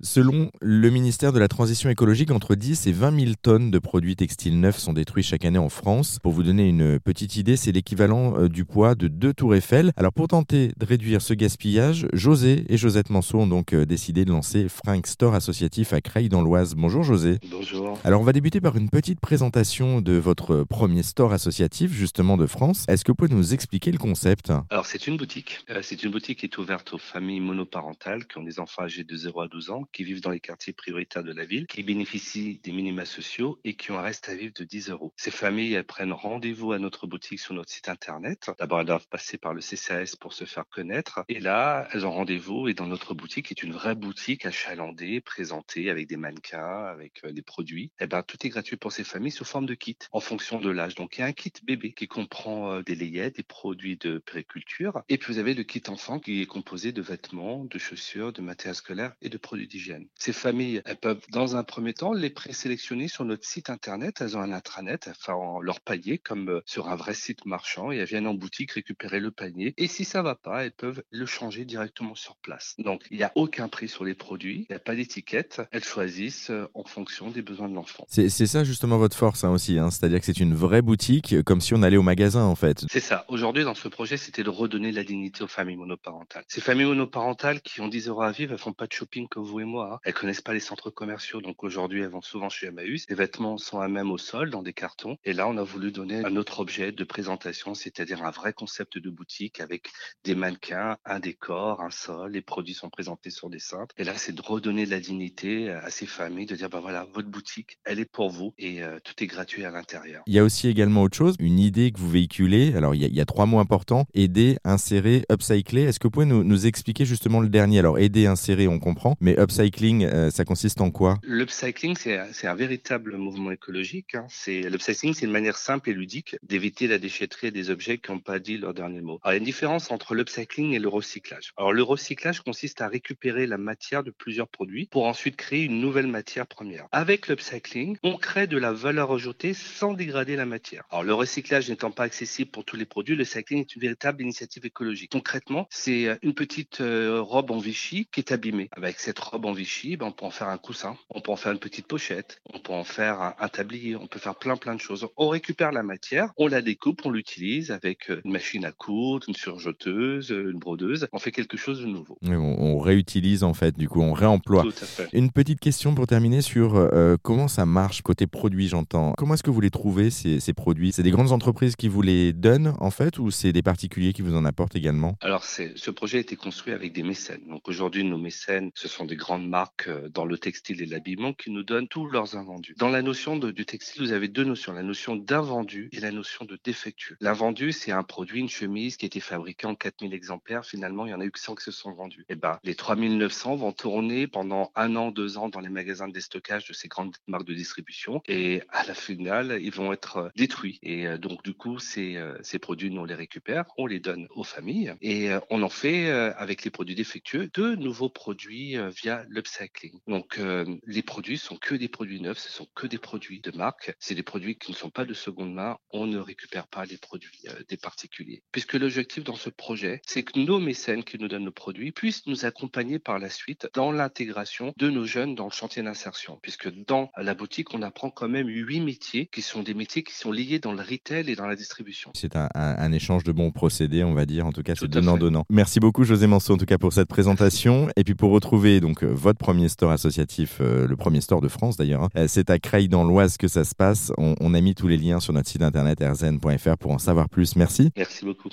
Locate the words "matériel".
58.42-58.74